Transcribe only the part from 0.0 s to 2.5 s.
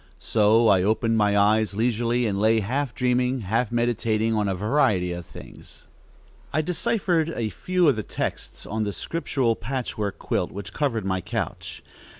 So I opened my eyes leisurely and